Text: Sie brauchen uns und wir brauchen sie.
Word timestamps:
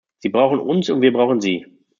Sie 0.17 0.29
brauchen 0.29 0.59
uns 0.59 0.89
und 0.89 1.01
wir 1.03 1.13
brauchen 1.13 1.41
sie. 1.41 1.63